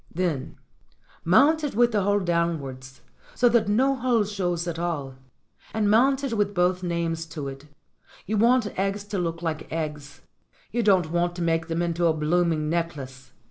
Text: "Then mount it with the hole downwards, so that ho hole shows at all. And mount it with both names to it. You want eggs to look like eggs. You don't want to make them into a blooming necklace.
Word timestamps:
"Then 0.11 0.57
mount 1.23 1.63
it 1.63 1.75
with 1.75 1.91
the 1.91 2.01
hole 2.01 2.21
downwards, 2.21 3.01
so 3.35 3.47
that 3.49 3.67
ho 3.69 3.93
hole 3.93 4.23
shows 4.23 4.67
at 4.67 4.79
all. 4.79 5.13
And 5.75 5.91
mount 5.91 6.23
it 6.23 6.33
with 6.33 6.55
both 6.55 6.81
names 6.81 7.27
to 7.27 7.47
it. 7.47 7.67
You 8.25 8.37
want 8.37 8.79
eggs 8.79 9.03
to 9.03 9.19
look 9.19 9.43
like 9.43 9.71
eggs. 9.71 10.21
You 10.71 10.81
don't 10.81 11.11
want 11.11 11.35
to 11.35 11.43
make 11.43 11.67
them 11.67 11.83
into 11.83 12.07
a 12.07 12.13
blooming 12.13 12.67
necklace. 12.67 13.31